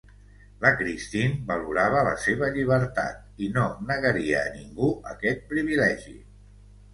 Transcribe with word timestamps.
La 0.61 0.69
Christine 0.77 1.35
valorava 1.51 2.01
la 2.07 2.13
seva 2.23 2.49
llibertat, 2.55 3.19
i 3.49 3.51
no 3.59 3.67
negaria 3.91 4.41
a 4.47 4.55
ningú 4.57 4.91
aquest 5.13 5.47
privilegi. 5.55 6.17